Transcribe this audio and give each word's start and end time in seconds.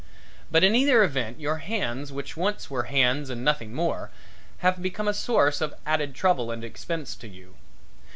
But 0.49 0.63
in 0.63 0.73
either 0.73 1.03
event 1.03 1.39
your 1.39 1.57
hands 1.57 2.11
which 2.11 2.35
once 2.35 2.71
were 2.71 2.85
hands 2.85 3.29
and 3.29 3.45
nothing 3.45 3.71
more, 3.71 4.09
have 4.65 4.81
become 4.81 5.07
a 5.07 5.13
source 5.13 5.61
of 5.61 5.75
added 5.85 6.15
trouble 6.15 6.49
and 6.49 6.63
expense 6.63 7.15
to 7.17 7.27
you. 7.27 7.53